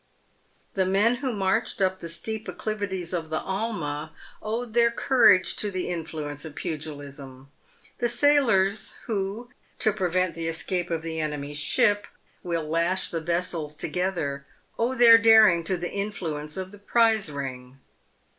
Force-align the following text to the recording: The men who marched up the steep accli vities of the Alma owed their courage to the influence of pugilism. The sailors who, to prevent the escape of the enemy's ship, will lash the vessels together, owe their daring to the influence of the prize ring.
The 0.73 0.87
men 0.87 1.17
who 1.17 1.31
marched 1.31 1.79
up 1.79 1.99
the 1.99 2.09
steep 2.09 2.47
accli 2.49 2.73
vities 2.75 3.13
of 3.13 3.29
the 3.29 3.39
Alma 3.39 4.11
owed 4.41 4.73
their 4.73 4.89
courage 4.89 5.55
to 5.57 5.69
the 5.69 5.89
influence 5.89 6.43
of 6.43 6.55
pugilism. 6.55 7.51
The 7.99 8.09
sailors 8.09 8.93
who, 9.05 9.51
to 9.77 9.93
prevent 9.93 10.33
the 10.33 10.47
escape 10.47 10.89
of 10.89 11.03
the 11.03 11.19
enemy's 11.19 11.59
ship, 11.59 12.07
will 12.41 12.67
lash 12.67 13.09
the 13.09 13.21
vessels 13.21 13.75
together, 13.75 14.47
owe 14.79 14.95
their 14.95 15.19
daring 15.19 15.63
to 15.65 15.77
the 15.77 15.91
influence 15.91 16.57
of 16.57 16.71
the 16.71 16.79
prize 16.79 17.31
ring. 17.31 17.79